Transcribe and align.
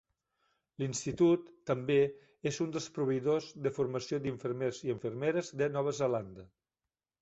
L'institut 0.83 1.51
també 1.71 1.99
és 2.53 2.59
un 2.67 2.73
dels 2.77 2.89
proveïdors 2.97 3.53
de 3.69 3.75
formació 3.79 4.23
d'infermers 4.27 4.85
i 4.89 4.93
infermeres 4.99 5.57
de 5.63 5.73
Nova 5.79 5.99
Zelanda. 6.05 6.53